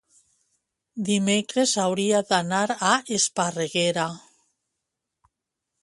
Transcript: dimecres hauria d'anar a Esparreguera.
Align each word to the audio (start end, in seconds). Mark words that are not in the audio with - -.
dimecres 1.09 1.75
hauria 1.85 2.23
d'anar 2.31 2.63
a 2.93 2.97
Esparreguera. 3.19 4.11